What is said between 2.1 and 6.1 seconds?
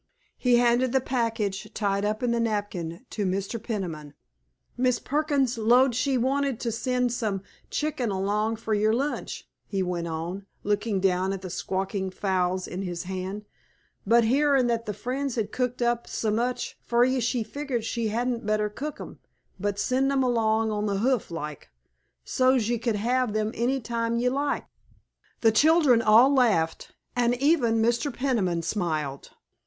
in the napkin to Mr. Peniman. "Mis' Perkins 'lowed